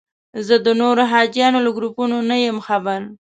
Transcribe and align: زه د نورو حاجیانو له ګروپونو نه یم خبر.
زه 0.47 0.55
د 0.65 0.67
نورو 0.81 1.03
حاجیانو 1.11 1.59
له 1.65 1.71
ګروپونو 1.77 2.17
نه 2.29 2.35
یم 2.45 2.57
خبر. 2.67 2.99